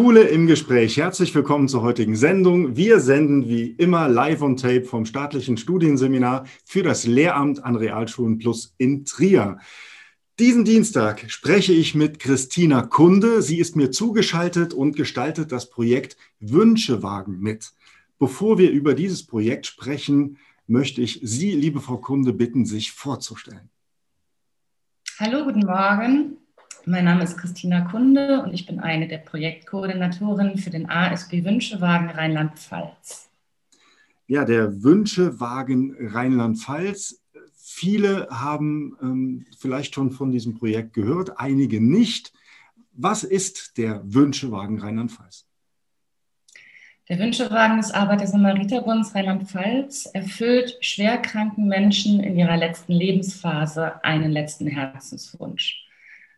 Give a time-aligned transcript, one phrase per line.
[0.00, 0.96] Schule im Gespräch.
[0.96, 2.74] Herzlich willkommen zur heutigen Sendung.
[2.74, 8.38] Wir senden wie immer live on tape vom staatlichen Studienseminar für das Lehramt an Realschulen
[8.38, 9.58] Plus in Trier.
[10.38, 13.42] Diesen Dienstag spreche ich mit Christina Kunde.
[13.42, 17.72] Sie ist mir zugeschaltet und gestaltet das Projekt Wünschewagen mit.
[18.18, 23.68] Bevor wir über dieses Projekt sprechen, möchte ich Sie, liebe Frau Kunde, bitten, sich vorzustellen.
[25.18, 26.39] Hallo, guten Morgen.
[26.86, 32.08] Mein Name ist Christina Kunde und ich bin eine der Projektkoordinatoren für den ASB Wünschewagen
[32.08, 33.28] Rheinland-Pfalz.
[34.26, 37.20] Ja, der Wünschewagen Rheinland-Pfalz.
[37.54, 42.32] Viele haben ähm, vielleicht schon von diesem Projekt gehört, einige nicht.
[42.92, 45.46] Was ist der Wünschewagen Rheinland-Pfalz?
[47.10, 55.89] Der Wünschewagen des Arbeiter-Samariter-Bundes Rheinland-Pfalz erfüllt schwerkranken Menschen in ihrer letzten Lebensphase einen letzten Herzenswunsch.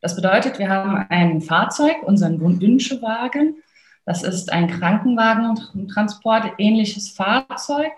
[0.02, 3.62] Das bedeutet, wir haben ein Fahrzeug, unseren Wünschewagen.
[4.04, 7.92] Das ist ein Krankenwagentransport, ähnliches Fahrzeug,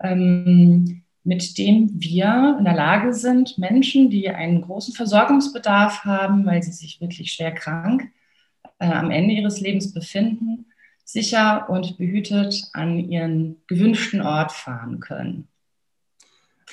[0.00, 6.62] ähm, mit dem wir in der Lage sind, Menschen, die einen großen Versorgungsbedarf haben, weil
[6.62, 8.08] sie sich wirklich schwer krank
[8.78, 10.66] äh, am Ende ihres Lebens befinden,
[11.04, 15.48] sicher und behütet an ihren gewünschten Ort fahren können.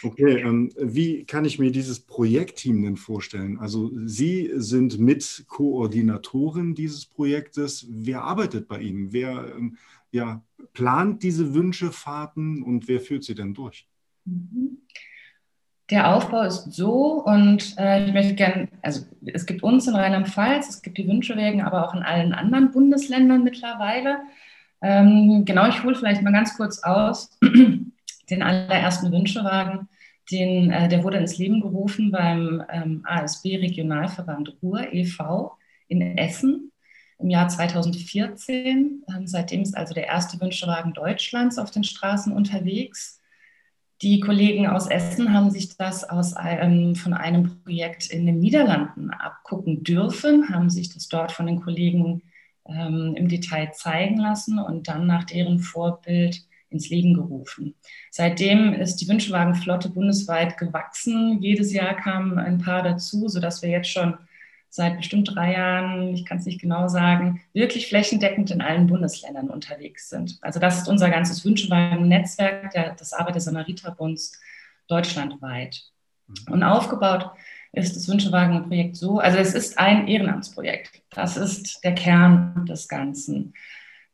[0.03, 3.59] Okay, ähm, wie kann ich mir dieses Projektteam denn vorstellen?
[3.59, 7.85] Also Sie sind Mitkoordinatorin dieses Projektes.
[7.89, 9.11] Wer arbeitet bei Ihnen?
[9.11, 9.77] Wer ähm,
[10.11, 10.41] ja,
[10.73, 13.87] plant diese Wünschefahrten und wer führt sie denn durch?
[14.25, 14.77] Mhm.
[15.89, 20.69] Der Aufbau ist so und äh, ich möchte gerne, also es gibt uns in Rheinland-Pfalz,
[20.69, 24.19] es gibt die Wünschewägen, aber auch in allen anderen Bundesländern mittlerweile.
[24.81, 27.31] Ähm, genau, ich hole vielleicht mal ganz kurz aus.
[28.29, 29.89] Den allerersten Wünschewagen,
[30.31, 35.57] den, äh, der wurde ins Leben gerufen beim ähm, ASB Regionalverband Ruhr e.V.
[35.87, 36.71] in Essen
[37.17, 39.03] im Jahr 2014.
[39.07, 43.19] Ähm, seitdem ist also der erste Wünschewagen Deutschlands auf den Straßen unterwegs.
[44.01, 49.11] Die Kollegen aus Essen haben sich das aus, ähm, von einem Projekt in den Niederlanden
[49.11, 52.21] abgucken dürfen, haben sich das dort von den Kollegen
[52.65, 57.75] ähm, im Detail zeigen lassen und dann nach deren Vorbild ins Leben gerufen.
[58.11, 61.41] Seitdem ist die Wünschewagenflotte bundesweit gewachsen.
[61.41, 64.17] Jedes Jahr kamen ein paar dazu, sodass wir jetzt schon
[64.69, 69.49] seit bestimmt drei Jahren, ich kann es nicht genau sagen, wirklich flächendeckend in allen Bundesländern
[69.49, 70.37] unterwegs sind.
[70.41, 74.39] Also das ist unser ganzes Wünschewagen-Netzwerk des Arbeiter-Samariter-Bunds
[74.87, 75.81] deutschlandweit.
[76.27, 76.53] Mhm.
[76.53, 77.31] Und aufgebaut
[77.71, 81.01] ist das Wünschewagen-Projekt so, also es ist ein Ehrenamtsprojekt.
[81.11, 83.53] Das ist der Kern des Ganzen.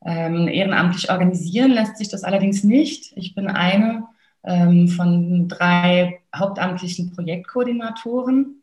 [0.05, 3.11] Ähm, ehrenamtlich organisieren lässt sich das allerdings nicht.
[3.15, 4.05] Ich bin eine
[4.43, 8.61] ähm, von drei hauptamtlichen Projektkoordinatoren.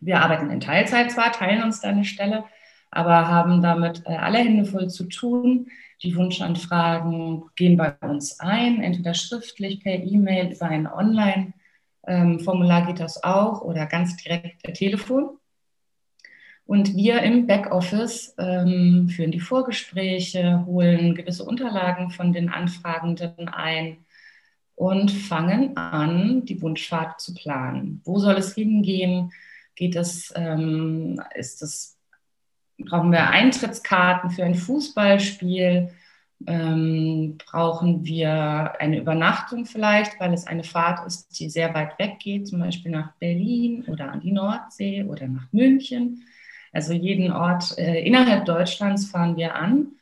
[0.00, 2.44] Wir arbeiten in Teilzeit zwar, teilen uns da eine Stelle,
[2.90, 5.68] aber haben damit äh, alle Hände voll zu tun.
[6.02, 13.24] Die Wunschanfragen gehen bei uns ein, entweder schriftlich, per E-Mail, über ein Online-Formular geht das
[13.24, 15.30] auch oder ganz direkt per Telefon.
[16.68, 24.04] Und wir im Backoffice ähm, führen die Vorgespräche, holen gewisse Unterlagen von den Anfragenden ein
[24.74, 28.02] und fangen an, die Wunschfahrt zu planen.
[28.04, 29.32] Wo soll es hingehen?
[29.76, 31.96] Geht es, ähm, ist es,
[32.76, 35.88] brauchen wir Eintrittskarten für ein Fußballspiel?
[36.46, 42.18] Ähm, brauchen wir eine Übernachtung vielleicht, weil es eine Fahrt ist, die sehr weit weg
[42.18, 46.24] geht, zum Beispiel nach Berlin oder an die Nordsee oder nach München?
[46.72, 49.92] Also jeden Ort äh, innerhalb Deutschlands fahren wir an.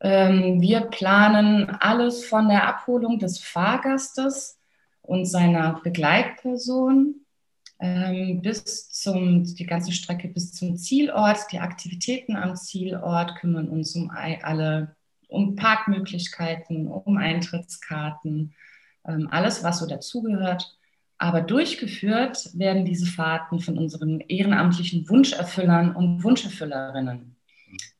[0.00, 4.58] Ähm, wir planen alles von der Abholung des Fahrgastes
[5.02, 7.22] und seiner Begleitperson
[7.82, 11.40] ähm, bis zum, die ganze Strecke bis zum Zielort.
[11.50, 14.94] Die Aktivitäten am Zielort kümmern uns um alle,
[15.28, 18.54] um Parkmöglichkeiten, um Eintrittskarten,
[19.06, 20.76] ähm, alles, was so dazugehört.
[21.22, 27.36] Aber durchgeführt werden diese Fahrten von unseren ehrenamtlichen Wunscherfüllern und Wunscherfüllerinnen.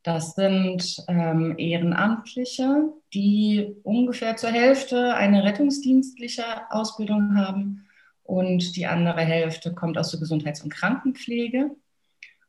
[0.02, 7.86] Das sind ähm, Ehrenamtliche, die ungefähr zur Hälfte eine rettungsdienstliche Ausbildung haben
[8.24, 11.70] und die andere Hälfte kommt aus der Gesundheits- und Krankenpflege.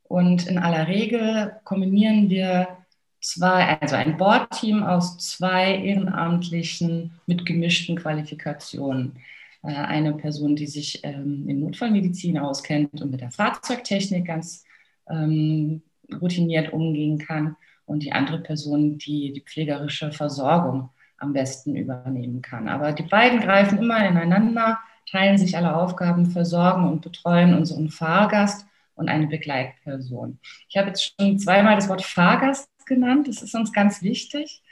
[0.02, 2.80] Und in aller Regel kombinieren wir
[3.22, 9.20] zwei, also ein Boardteam aus zwei Ehrenamtlichen mit gemischten Qualifikationen.
[9.64, 14.66] Äh, eine Person, die sich ähm, in Notfallmedizin auskennt und mit der Fahrzeugtechnik ganz
[15.10, 15.82] ähm,
[16.22, 17.56] routiniert umgehen kann
[17.86, 22.68] und die andere Person, die die pflegerische Versorgung am besten übernehmen kann.
[22.68, 24.80] Aber die beiden greifen immer ineinander,
[25.10, 28.66] teilen sich alle Aufgaben, versorgen und betreuen unseren Fahrgast
[28.96, 30.40] und eine Begleitperson.
[30.68, 33.28] Ich habe jetzt schon zweimal das Wort Fahrgast genannt.
[33.28, 34.63] Das ist uns ganz wichtig.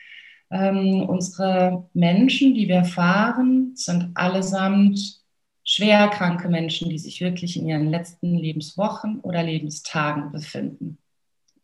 [0.51, 5.21] Ähm, unsere Menschen, die wir fahren, sind allesamt
[5.63, 10.97] schwerkranke Menschen, die sich wirklich in ihren letzten Lebenswochen oder Lebenstagen befinden.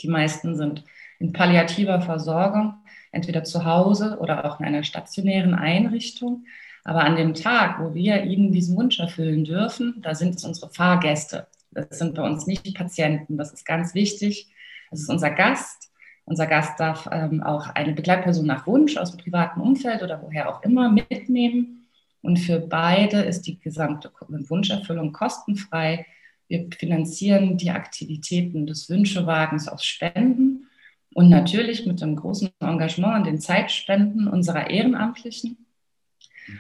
[0.02, 0.84] Die meisten sind
[1.20, 2.76] in palliativer Versorgung,
[3.12, 6.46] entweder zu Hause oder auch in einer stationären Einrichtung.
[6.84, 10.70] Aber an dem Tag, wo wir ihnen diesen Wunsch erfüllen dürfen, da sind es unsere
[10.70, 11.48] Fahrgäste.
[11.72, 13.38] Das sind bei uns nicht Patienten.
[13.38, 14.48] Das ist ganz wichtig.
[14.92, 15.92] Es ist unser Gast.
[16.28, 20.50] Unser Gast darf ähm, auch eine Begleitperson nach Wunsch aus dem privaten Umfeld oder woher
[20.50, 21.88] auch immer mitnehmen.
[22.22, 26.06] Und für beide ist die gesamte Wunscherfüllung kostenfrei.
[26.50, 30.68] Wir finanzieren die Aktivitäten des Wünschewagens aus Spenden
[31.14, 35.66] und natürlich mit dem großen Engagement an den Zeitspenden unserer Ehrenamtlichen,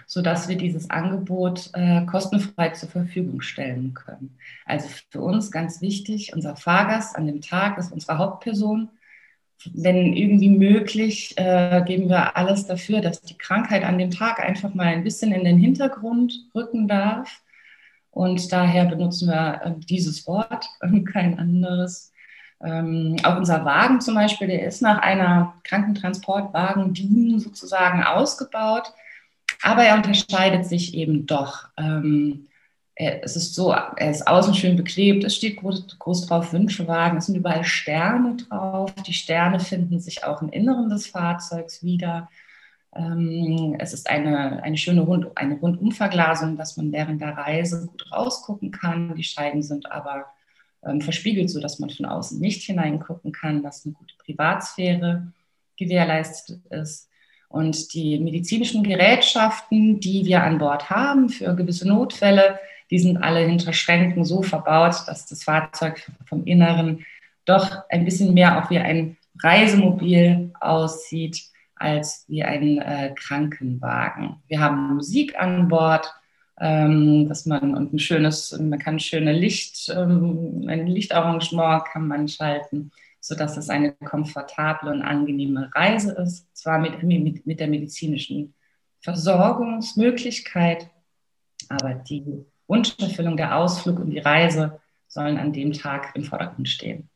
[0.06, 4.38] sodass wir dieses Angebot äh, kostenfrei zur Verfügung stellen können.
[4.66, 8.88] Also für uns ganz wichtig, unser Fahrgast an dem Tag ist unsere Hauptperson.
[9.74, 14.74] Wenn irgendwie möglich, äh, geben wir alles dafür, dass die Krankheit an dem Tag einfach
[14.74, 17.42] mal ein bisschen in den Hintergrund rücken darf.
[18.12, 22.14] Und daher benutzen wir äh, dieses Wort und kein anderes.
[22.64, 28.92] Ähm, auch unser Wagen zum Beispiel, der ist nach einer Krankentransportwagen-DIN sozusagen ausgebaut,
[29.62, 31.68] aber er unterscheidet sich eben doch.
[31.78, 32.47] Ähm,
[33.00, 37.28] es ist so, er ist außen schön beklebt, es steht groß, groß drauf Wünschewagen, es
[37.28, 38.92] sind überall Sterne drauf.
[39.06, 42.28] Die Sterne finden sich auch im Inneren des Fahrzeugs wieder.
[42.96, 48.12] Ähm, es ist eine, eine schöne Rund, eine Rundumverglasung, dass man während der Reise gut
[48.12, 49.14] rausgucken kann.
[49.16, 50.26] Die Scheiben sind aber
[50.84, 55.32] ähm, verspiegelt, sodass man von außen nicht hineingucken kann, dass eine gute Privatsphäre
[55.78, 57.10] gewährleistet ist.
[57.48, 62.60] Und die medizinischen Gerätschaften, die wir an Bord haben für gewisse Notfälle,
[62.90, 67.06] die sind alle hinter Schränken so verbaut, dass das Fahrzeug vom Inneren
[67.46, 71.44] doch ein bisschen mehr auch wie ein Reisemobil aussieht
[71.76, 74.38] als wie ein äh, Krankenwagen.
[74.48, 76.12] Wir haben Musik an Bord,
[76.60, 82.28] ähm, dass man und ein schönes, man kann schöne Licht, ähm, ein Lichtarrangement kann man
[82.28, 88.56] schalten, sodass es eine komfortable und angenehme Reise ist, zwar mit, mit, mit der medizinischen
[89.02, 90.90] Versorgungsmöglichkeit,
[91.70, 97.10] aber die Wunscherfüllung, der Ausflug und die Reise sollen an dem Tag im Vordergrund stehen.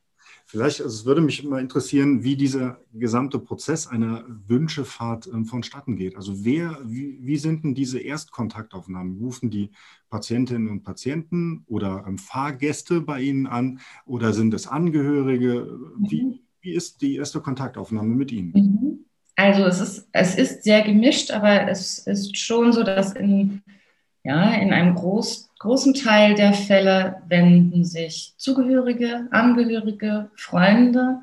[0.46, 5.96] Vielleicht, also es würde mich mal interessieren, wie dieser gesamte Prozess einer Wünschefahrt ähm, vonstatten
[5.96, 6.18] geht.
[6.18, 9.18] Also wer, wie, wie, sind denn diese Erstkontaktaufnahmen?
[9.20, 9.72] Rufen die
[10.10, 15.80] Patientinnen und Patienten oder ähm, Fahrgäste bei Ihnen an oder sind es Angehörige?
[16.00, 16.40] Wie, mhm.
[16.60, 18.52] wie ist die erste Kontaktaufnahme mit Ihnen?
[18.52, 19.06] Mhm.
[19.38, 23.62] Also es ist, es ist sehr gemischt, aber es ist schon so, dass in,
[24.24, 31.20] ja, in einem Groß, großen Teil der Fälle wenden sich Zugehörige, Angehörige, Freunde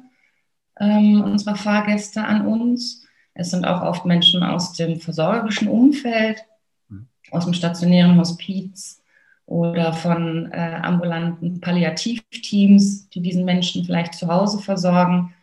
[0.81, 3.05] ähm, unserer Fahrgäste an uns.
[3.35, 6.45] Es sind auch oft Menschen aus dem versorgerischen Umfeld,
[6.89, 7.07] mhm.
[7.31, 9.01] aus dem stationären Hospiz
[9.47, 15.35] oder von äh, ambulanten Palliativteams, die diesen Menschen vielleicht zu Hause versorgen.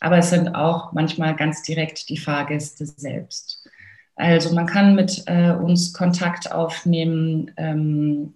[0.00, 3.68] Aber es sind auch manchmal ganz direkt die Fahrgäste selbst.
[4.20, 8.34] Also man kann mit äh, uns Kontakt aufnehmen ähm,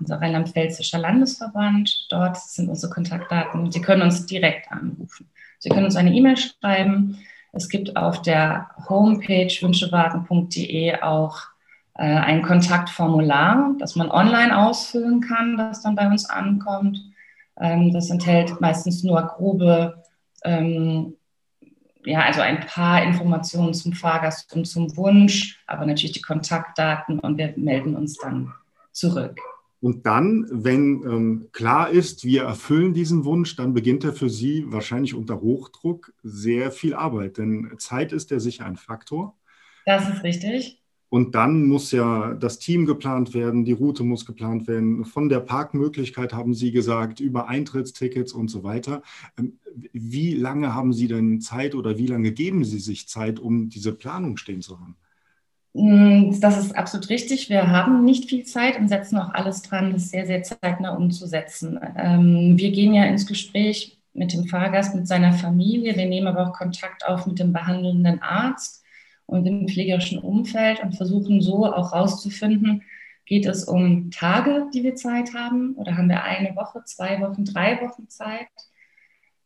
[0.01, 2.07] unser rheinland-pfälzischer Landesverband.
[2.09, 3.71] Dort sind unsere Kontaktdaten.
[3.71, 5.29] Sie können uns direkt anrufen.
[5.59, 7.19] Sie können uns eine E-Mail schreiben.
[7.53, 11.39] Es gibt auf der Homepage wünschewarten.de auch
[11.95, 16.99] äh, ein Kontaktformular, das man online ausfüllen kann, das dann bei uns ankommt.
[17.59, 20.03] Ähm, das enthält meistens nur grobe,
[20.43, 21.15] ähm,
[22.03, 27.37] ja, also ein paar Informationen zum Fahrgast und zum Wunsch, aber natürlich die Kontaktdaten und
[27.37, 28.51] wir melden uns dann
[28.91, 29.39] zurück.
[29.81, 34.65] Und dann, wenn ähm, klar ist, wir erfüllen diesen Wunsch, dann beginnt er für Sie
[34.67, 39.35] wahrscheinlich unter Hochdruck sehr viel Arbeit, denn Zeit ist ja sicher ein Faktor.
[39.87, 40.81] Das ist richtig.
[41.09, 45.03] Und dann muss ja das Team geplant werden, die Route muss geplant werden.
[45.03, 49.01] Von der Parkmöglichkeit haben Sie gesagt, über Eintrittstickets und so weiter.
[49.37, 49.59] Ähm,
[49.91, 53.93] wie lange haben Sie denn Zeit oder wie lange geben Sie sich Zeit, um diese
[53.93, 54.95] Planung stehen zu haben?
[55.73, 57.49] Mm, das ist absolut richtig.
[57.49, 61.79] Wir haben nicht viel Zeit und setzen auch alles dran, das sehr, sehr zeitnah umzusetzen.
[61.97, 65.95] Ähm, wir gehen ja ins Gespräch mit dem Fahrgast, mit seiner Familie.
[65.95, 68.83] Wir nehmen aber auch Kontakt auf mit dem behandelnden Arzt
[69.25, 72.83] und dem pflegerischen Umfeld und versuchen so auch herauszufinden,
[73.31, 75.75] Geht es um Tage, die wir Zeit haben?
[75.75, 78.49] Oder haben wir eine Woche, zwei Wochen, drei Wochen Zeit?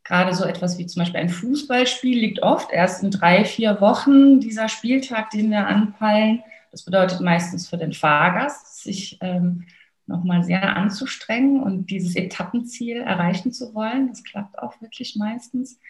[0.06, 4.38] Gerade so etwas wie zum Beispiel ein Fußballspiel liegt oft erst in drei, vier Wochen
[4.38, 6.44] dieser Spieltag, den wir anpeilen.
[6.70, 9.64] Das bedeutet meistens für den Fahrgast, sich ähm,
[10.06, 14.08] nochmal sehr anzustrengen und dieses Etappenziel erreichen zu wollen.
[14.08, 15.80] Das klappt auch wirklich meistens.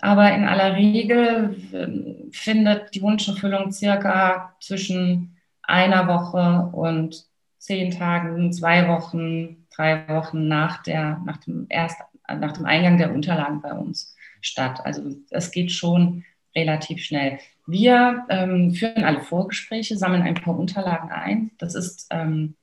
[0.00, 7.26] Aber in aller Regel ähm, findet die Wunscherfüllung circa zwischen einer Woche und
[7.58, 13.12] zehn Tagen, zwei Wochen, drei Wochen nach, der, nach, dem, erst, nach dem Eingang der
[13.12, 14.80] Unterlagen bei uns statt.
[14.84, 17.38] Also es geht schon relativ schnell.
[17.66, 21.50] Wir ähm, führen alle Vorgespräche, sammeln ein paar Unterlagen ein.
[21.58, 22.54] Das ist ähm,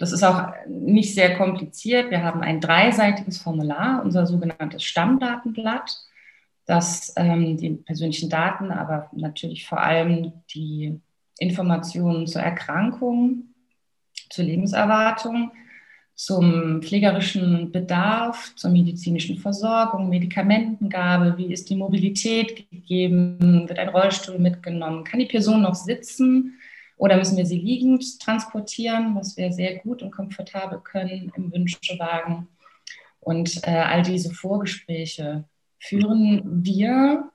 [0.00, 2.10] das ist auch nicht sehr kompliziert.
[2.10, 5.94] Wir haben ein dreiseitiges Formular, unser sogenanntes Stammdatenblatt,
[6.64, 10.98] das ähm, die persönlichen Daten, aber natürlich vor allem die
[11.38, 13.52] Informationen zur Erkrankung,
[14.30, 15.52] zur Lebenserwartung,
[16.22, 24.38] zum pflegerischen Bedarf, zur medizinischen Versorgung, Medikamentengabe, wie ist die Mobilität gegeben, wird ein Rollstuhl
[24.38, 26.58] mitgenommen, kann die Person noch sitzen,
[26.98, 32.48] oder müssen wir sie liegend transportieren, was wir sehr gut und komfortabel können im Wünschewagen.
[33.20, 35.44] Und äh, all diese Vorgespräche
[35.78, 37.30] führen wir.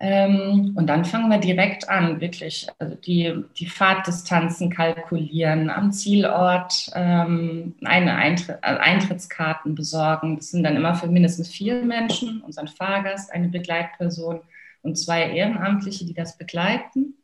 [0.00, 6.90] Ähm, und dann fangen wir direkt an, wirklich also die, die Fahrtdistanzen kalkulieren, am Zielort
[6.94, 10.36] ähm, eine Eintritt, also Eintrittskarten besorgen.
[10.36, 14.40] Das sind dann immer für mindestens vier Menschen, unseren Fahrgast, eine Begleitperson
[14.82, 17.14] und zwei Ehrenamtliche, die das begleiten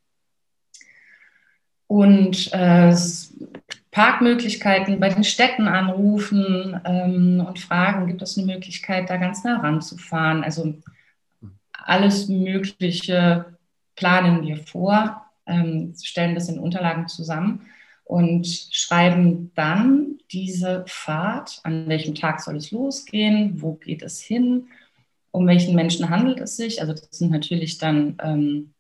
[1.87, 2.95] und äh,
[3.93, 9.61] Parkmöglichkeiten bei den Städten anrufen ähm, und fragen, gibt es eine Möglichkeit, da ganz nah
[9.61, 10.43] ranzufahren.
[10.43, 10.75] Also
[11.87, 13.47] alles Mögliche
[13.97, 17.67] planen wir vor, ähm, stellen das in Unterlagen zusammen
[18.05, 24.67] und schreiben dann diese Fahrt, an welchem Tag soll es losgehen, wo geht es hin,
[25.31, 26.81] um welchen Menschen handelt es sich.
[26.81, 28.75] Also das sind natürlich dann ähm,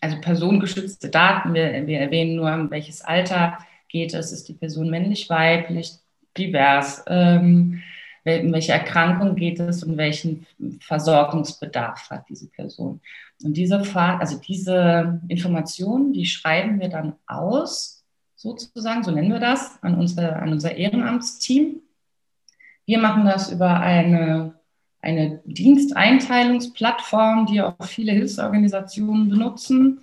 [0.00, 1.54] also personengeschützte Daten.
[1.54, 5.92] Wir, wir erwähnen nur, um welches Alter geht es, ist die Person männlich, weiblich,
[6.36, 7.82] divers, ähm,
[8.26, 10.46] um welche Erkrankung geht es und welchen
[10.80, 13.00] Versorgungsbedarf hat diese Person.
[13.42, 18.04] Und diese, also diese Informationen, die schreiben wir dann aus,
[18.34, 21.80] sozusagen, so nennen wir das, an, unsere, an unser Ehrenamtsteam.
[22.84, 24.56] Wir machen das über eine
[25.06, 30.00] eine Diensteinteilungsplattform, die auch viele Hilfsorganisationen benutzen.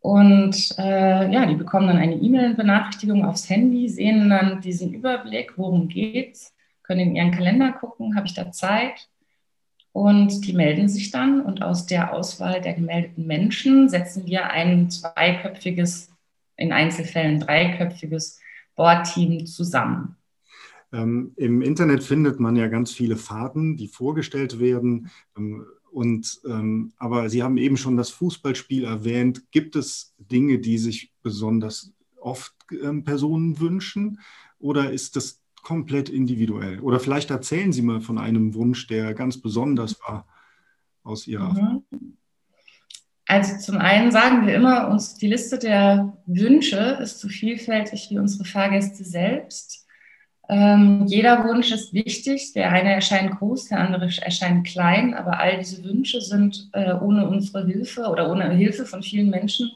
[0.00, 5.88] Und äh, ja, die bekommen dann eine E-Mail-Benachrichtigung aufs Handy, sehen dann diesen Überblick, worum
[5.88, 6.54] geht's,
[6.90, 9.08] können in ihren Kalender gucken, habe ich da Zeit.
[9.92, 14.90] Und die melden sich dann und aus der Auswahl der gemeldeten Menschen setzen wir ein
[14.90, 16.10] zweiköpfiges,
[16.56, 18.40] in Einzelfällen dreiköpfiges
[18.74, 20.16] Boardteam zusammen.
[20.92, 25.10] Ähm, Im Internet findet man ja ganz viele Fahrten, die vorgestellt werden.
[25.36, 29.44] Ähm, und, ähm, aber Sie haben eben schon das Fußballspiel erwähnt.
[29.52, 34.18] Gibt es Dinge, die sich besonders oft ähm, Personen wünschen?
[34.58, 36.80] Oder ist das komplett individuell?
[36.80, 40.26] Oder vielleicht erzählen Sie mal von einem Wunsch, der ganz besonders war
[41.02, 42.16] aus Ihrer mhm.
[43.26, 48.18] Also zum einen sagen wir immer, uns die Liste der Wünsche ist so vielfältig wie
[48.18, 49.86] unsere Fahrgäste selbst.
[50.48, 52.54] Ähm, jeder Wunsch ist wichtig.
[52.54, 57.28] Der eine erscheint groß, der andere erscheint klein, aber all diese Wünsche sind äh, ohne
[57.28, 59.70] unsere Hilfe oder ohne Hilfe von vielen Menschen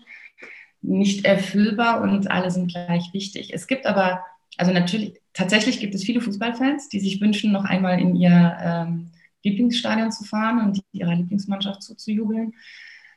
[0.83, 3.55] nicht erfüllbar und alle sind gleich wichtig.
[3.55, 4.25] Es gibt aber,
[4.57, 9.11] also natürlich, tatsächlich gibt es viele Fußballfans, die sich wünschen, noch einmal in ihr ähm,
[9.43, 12.55] Lieblingsstadion zu fahren und ihrer Lieblingsmannschaft zuzujubeln.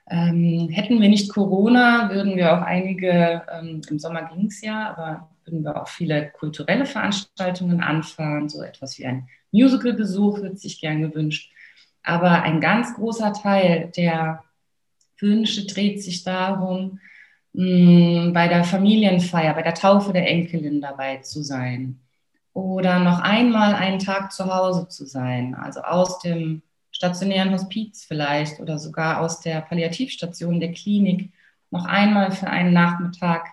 [0.10, 4.90] Ähm, hätten wir nicht Corona, würden wir auch einige, ähm, im Sommer ging es ja,
[4.90, 8.50] aber würden wir auch viele kulturelle Veranstaltungen anfahren.
[8.50, 11.52] So etwas wie ein Musical-Besuch wird sich gern gewünscht.
[12.04, 14.44] Aber ein ganz großer Teil der
[15.20, 17.00] Wünsche dreht sich darum,
[17.58, 22.00] mh, bei der Familienfeier, bei der Taufe der Enkelin dabei zu sein.
[22.54, 28.60] Oder noch einmal einen Tag zu Hause zu sein, also aus dem stationären Hospiz vielleicht
[28.60, 31.32] oder sogar aus der Palliativstation der Klinik
[31.70, 33.48] noch einmal für einen Nachmittag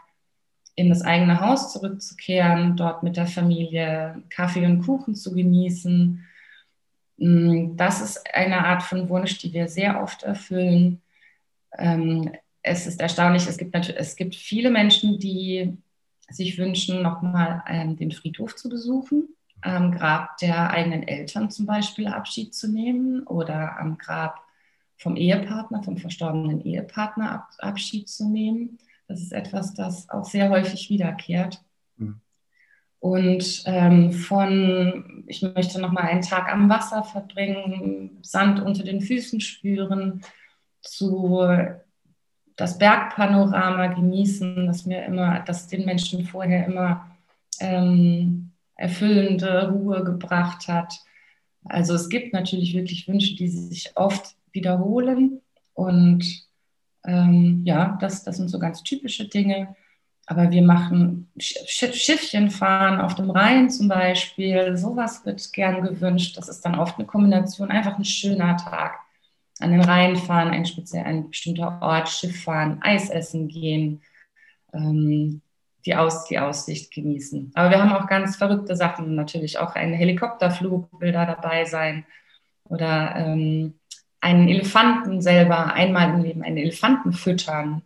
[0.76, 6.24] in das eigene Haus zurückzukehren, dort mit der Familie Kaffee und Kuchen zu genießen.
[7.16, 11.02] Das ist eine Art von Wunsch, die wir sehr oft erfüllen.
[12.66, 15.76] Es ist erstaunlich, es gibt, natürlich, es gibt viele Menschen, die
[16.30, 19.28] sich wünschen, nochmal ähm, den Friedhof zu besuchen,
[19.60, 24.40] am Grab der eigenen Eltern zum Beispiel Abschied zu nehmen oder am Grab
[24.96, 28.78] vom Ehepartner, vom verstorbenen Ehepartner Abschied zu nehmen
[29.08, 31.62] Das ist etwas, das auch sehr häufig wiederkehrt.
[31.98, 32.20] Mhm.
[32.98, 39.02] Und ähm, von, ich möchte noch mal einen Tag am Wasser verbringen, Sand unter den
[39.02, 40.22] Füßen spüren,
[40.80, 41.46] zu
[42.56, 47.10] das Bergpanorama genießen, das mir immer, das den Menschen vorher immer
[47.60, 50.94] ähm, erfüllende Ruhe gebracht hat.
[51.64, 55.40] Also es gibt natürlich wirklich Wünsche, die sich oft wiederholen
[55.74, 56.44] und
[57.04, 59.74] ähm, ja, das, das sind so ganz typische Dinge.
[60.26, 64.74] Aber wir machen Schiffchen fahren auf dem Rhein zum Beispiel.
[64.76, 66.38] Sowas wird gern gewünscht.
[66.38, 69.00] Das ist dann oft eine Kombination, einfach ein schöner Tag.
[69.60, 74.02] An den Rhein fahren, ein, speziell, ein bestimmter Ort, Schiff fahren, Eis essen gehen,
[74.72, 75.42] ähm,
[75.86, 77.52] die, Aus, die Aussicht genießen.
[77.54, 82.04] Aber wir haben auch ganz verrückte Sachen, natürlich auch ein Helikopterflug will da dabei sein
[82.64, 83.74] oder ähm,
[84.20, 87.82] einen Elefanten selber einmal im Leben, einen Elefanten füttern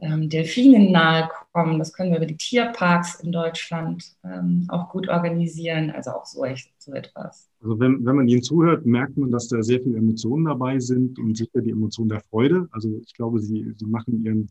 [0.00, 1.78] ähm, Delfinen nahe kommen.
[1.78, 5.90] Das können wir über die Tierparks in Deutschland ähm, auch gut organisieren.
[5.90, 6.44] Also auch so,
[6.78, 7.48] so etwas.
[7.60, 11.18] Also wenn, wenn man Ihnen zuhört, merkt man, dass da sehr viele Emotionen dabei sind
[11.18, 12.68] und sicher die Emotion der Freude.
[12.72, 14.48] Also ich glaube, Sie, Sie machen Ihren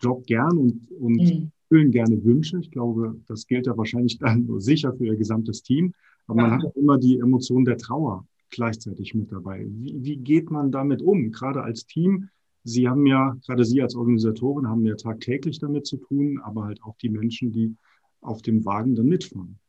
[0.00, 1.50] Job gern und, und mhm.
[1.62, 2.58] erfüllen gerne Wünsche.
[2.58, 5.92] Ich glaube, das gilt ja wahrscheinlich dann sicher für Ihr gesamtes Team.
[6.26, 6.48] Aber ja.
[6.48, 9.66] man hat auch immer die Emotion der Trauer gleichzeitig mit dabei.
[9.68, 12.28] Wie, wie geht man damit um, gerade als Team?
[12.66, 16.82] Sie haben ja, gerade Sie als Organisatorin haben ja tagtäglich damit zu tun, aber halt
[16.82, 17.76] auch die Menschen, die
[18.20, 19.60] auf dem Wagen dann mitfahren.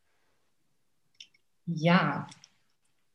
[1.68, 2.27] Ja,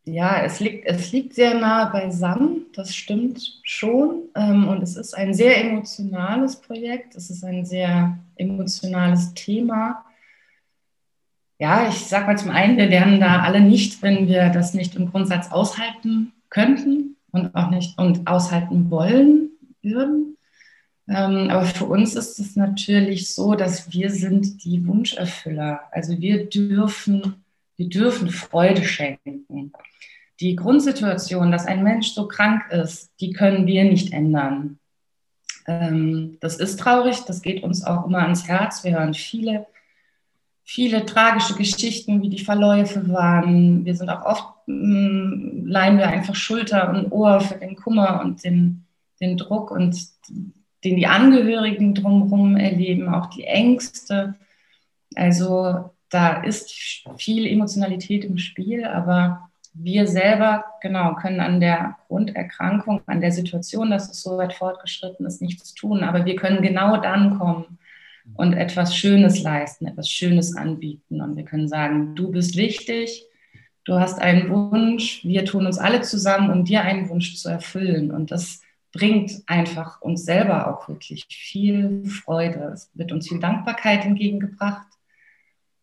[0.05, 4.29] ja, es liegt, es liegt sehr nah beisammen, das stimmt schon.
[4.37, 10.05] Ähm, und es ist ein sehr emotionales Projekt, es ist ein sehr emotionales Thema.
[11.59, 14.95] Ja, ich sage mal zum einen, wir lernen da alle nicht, wenn wir das nicht
[14.95, 19.52] im Grundsatz aushalten könnten und auch nicht und aushalten wollen
[19.83, 20.37] würden.
[21.09, 25.81] Ähm, aber für uns ist es natürlich so, dass wir sind die Wunscherfüller.
[25.91, 27.45] Also wir dürfen,
[27.77, 29.73] wir dürfen Freude schenken.
[30.41, 34.79] Die Grundsituation, dass ein Mensch so krank ist, die können wir nicht ändern.
[35.67, 38.85] Ähm, das ist traurig, das geht uns auch immer ans Herz.
[38.85, 39.67] Wir hören viele,
[40.65, 43.85] viele tragische Geschichten, wie die Verläufe waren.
[43.85, 48.45] Wir sind auch oft, mm, leihen wir einfach Schulter und Ohr für den Kummer und
[48.45, 48.85] den,
[49.23, 49.97] den Druck und
[50.85, 54.35] den die Angehörigen drumherum erleben, auch die Ängste.
[55.15, 63.01] Also da ist viel Emotionalität im Spiel, aber wir selber, genau, können an der Grunderkrankung,
[63.07, 66.03] an der Situation, dass es so weit fortgeschritten ist, nichts tun.
[66.03, 67.79] Aber wir können genau dann kommen
[68.35, 71.23] und etwas Schönes leisten, etwas Schönes anbieten.
[71.23, 73.25] Und wir können sagen, du bist wichtig,
[73.85, 78.11] du hast einen Wunsch, wir tun uns alle zusammen, um dir einen Wunsch zu erfüllen.
[78.11, 78.61] Und das
[78.93, 82.71] bringt einfach uns selber auch wirklich viel Freude.
[82.75, 84.87] Es wird uns viel Dankbarkeit entgegengebracht.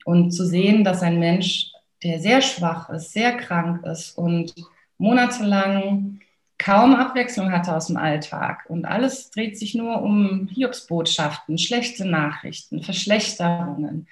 [0.06, 1.72] Und zu sehen, dass ein Mensch,
[2.04, 4.54] der sehr schwach ist, sehr krank ist und
[4.98, 6.20] monatelang
[6.58, 12.84] kaum Abwechslung hatte aus dem Alltag und alles dreht sich nur um Hiobsbotschaften, schlechte Nachrichten,
[12.84, 14.08] Verschlechterungen,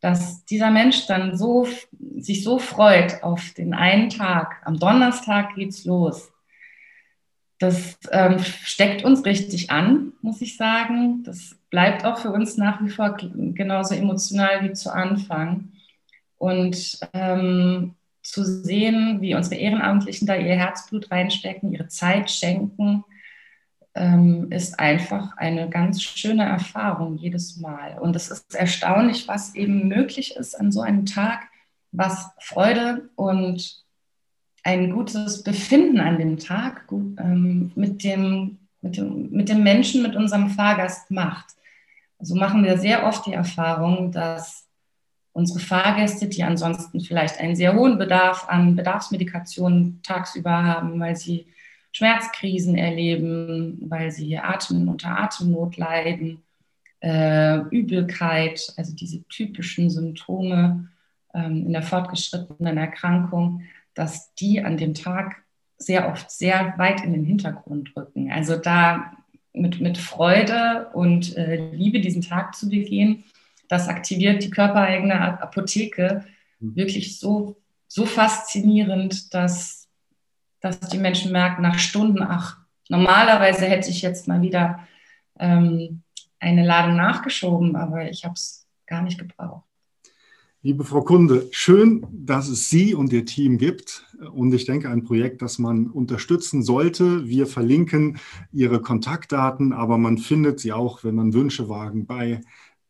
[0.00, 1.68] dass dieser Mensch dann so,
[2.16, 4.56] sich so freut auf den einen Tag.
[4.64, 6.31] Am Donnerstag geht's los
[7.62, 11.22] das ähm, steckt uns richtig an, muss ich sagen.
[11.22, 15.68] Das bleibt auch für uns nach wie vor genauso emotional wie zu Anfang.
[16.38, 23.04] Und ähm, zu sehen, wie unsere Ehrenamtlichen da ihr Herzblut reinstecken, ihre Zeit schenken,
[23.94, 27.96] ähm, ist einfach eine ganz schöne Erfahrung jedes Mal.
[28.00, 31.44] Und es ist erstaunlich, was eben möglich ist an so einem Tag,
[31.92, 33.81] was Freude und
[34.62, 40.02] ein gutes Befinden an dem Tag gut, ähm, mit, dem, mit, dem, mit dem Menschen,
[40.02, 41.50] mit unserem Fahrgast macht.
[41.50, 44.68] So also machen wir sehr oft die Erfahrung, dass
[45.32, 51.46] unsere Fahrgäste, die ansonsten vielleicht einen sehr hohen Bedarf an Bedarfsmedikationen tagsüber haben, weil sie
[51.92, 56.42] Schmerzkrisen erleben, weil sie Atem unter Atemnot leiden,
[57.00, 60.88] äh, Übelkeit, also diese typischen Symptome
[61.34, 63.62] ähm, in der fortgeschrittenen Erkrankung,
[63.94, 65.42] dass die an dem Tag
[65.78, 68.30] sehr oft sehr weit in den Hintergrund rücken.
[68.30, 69.12] Also da
[69.52, 73.24] mit, mit Freude und äh, Liebe diesen Tag zu begehen,
[73.68, 76.24] das aktiviert die körpereigene Apotheke
[76.60, 76.76] mhm.
[76.76, 77.56] wirklich so,
[77.88, 79.88] so faszinierend, dass,
[80.60, 84.86] dass die Menschen merken nach Stunden, ach, normalerweise hätte ich jetzt mal wieder
[85.38, 86.02] ähm,
[86.38, 89.64] eine Ladung nachgeschoben, aber ich habe es gar nicht gebraucht.
[90.64, 94.06] Liebe Frau Kunde, schön, dass es Sie und Ihr Team gibt.
[94.32, 97.26] Und ich denke, ein Projekt, das man unterstützen sollte.
[97.26, 98.18] Wir verlinken
[98.52, 102.42] Ihre Kontaktdaten, aber man findet sie auch, wenn man Wünsche wagen, bei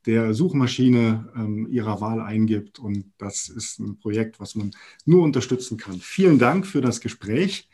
[0.05, 2.79] der Suchmaschine ähm, Ihrer Wahl eingibt.
[2.79, 4.73] Und das ist ein Projekt, was man
[5.07, 5.95] nur unterstützen kann.
[5.95, 7.71] Vielen Dank für das Gespräch.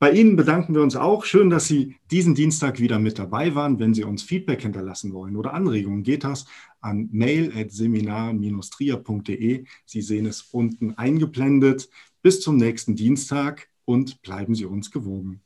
[0.00, 1.26] Bei Ihnen bedanken wir uns auch.
[1.26, 3.78] Schön, dass Sie diesen Dienstag wieder mit dabei waren.
[3.78, 6.46] Wenn Sie uns Feedback hinterlassen wollen oder Anregungen, geht das
[6.80, 9.64] an mail.seminar-trier.de.
[9.84, 11.90] Sie sehen es unten eingeblendet.
[12.22, 15.42] Bis zum nächsten Dienstag und bleiben Sie uns gewogen.